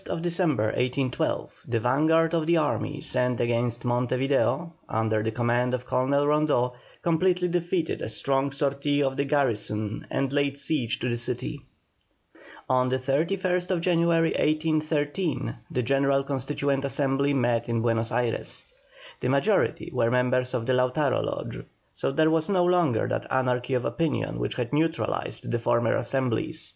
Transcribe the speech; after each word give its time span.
On 0.00 0.04
the 0.06 0.12
31st 0.12 0.22
December, 0.22 0.62
1812, 0.62 1.64
the 1.68 1.78
vanguard 1.78 2.32
of 2.32 2.46
the 2.46 2.56
army 2.56 3.02
sent 3.02 3.38
against 3.38 3.84
Monte 3.84 4.16
Video, 4.16 4.72
under 4.88 5.22
the 5.22 5.30
command 5.30 5.74
of 5.74 5.84
Colonel 5.84 6.26
Rondeau, 6.26 6.72
completely 7.02 7.48
defeated 7.48 8.00
a 8.00 8.08
strong 8.08 8.50
sortie 8.50 9.02
of 9.02 9.18
the 9.18 9.26
garrison 9.26 10.06
and 10.08 10.32
laid 10.32 10.58
siege 10.58 11.00
to 11.00 11.08
the 11.10 11.16
city. 11.18 11.60
On 12.66 12.88
the 12.88 12.96
31st 12.96 13.78
January, 13.82 14.30
1813, 14.30 15.54
the 15.70 15.82
general 15.82 16.24
Constituent 16.24 16.86
Assembly 16.86 17.34
met 17.34 17.68
in 17.68 17.82
Buenos 17.82 18.10
Ayres. 18.10 18.64
The 19.20 19.28
majority 19.28 19.90
were 19.92 20.10
members 20.10 20.54
of 20.54 20.64
the 20.64 20.72
Lautaro 20.72 21.22
Lodge, 21.22 21.62
so 21.92 22.10
there 22.10 22.30
was 22.30 22.48
no 22.48 22.64
longer 22.64 23.06
that 23.06 23.26
anarchy 23.30 23.74
of 23.74 23.84
opinion 23.84 24.38
which 24.38 24.54
had 24.54 24.72
neutralized 24.72 25.50
the 25.50 25.58
former 25.58 25.94
Assemblies. 25.94 26.72